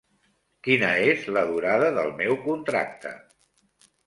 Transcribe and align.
Quina 0.67 0.87
és 1.11 1.27
la 1.35 1.43
durada 1.49 1.91
del 1.99 2.09
meu 2.23 2.35
contracte? 2.47 3.15